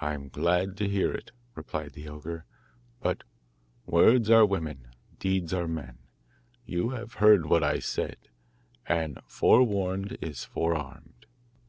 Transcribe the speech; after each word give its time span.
'I'm 0.00 0.30
glad 0.30 0.76
to 0.78 0.88
hear 0.88 1.12
it,' 1.12 1.30
replied 1.54 1.92
the 1.92 2.08
ogre, 2.08 2.44
'but 3.00 3.22
words 3.86 4.28
are 4.30 4.44
women, 4.44 4.88
deeds 5.20 5.54
are 5.54 5.68
men. 5.68 5.98
You 6.66 6.88
have 6.90 7.14
heard 7.22 7.46
what 7.46 7.62
I 7.62 7.78
said, 7.78 8.16
and 8.84 9.20
forewarned 9.28 10.18
is 10.20 10.42
forearmed. 10.42 11.26